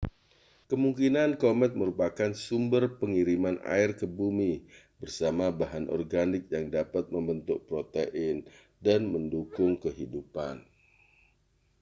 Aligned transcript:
kemungkinan 0.69 1.31
komet 1.43 1.71
merupakan 1.81 2.31
sumber 2.45 2.83
pengiriman 3.01 3.57
air 3.75 3.89
ke 3.99 4.05
bumi 4.17 4.53
bersama 5.01 5.45
bahan 5.61 5.85
organik 5.97 6.43
yang 6.55 6.65
dapat 6.77 7.05
membentuk 7.15 7.59
protein 7.69 8.35
dan 8.85 9.01
mendukung 9.13 9.73
kehidupan 9.83 10.55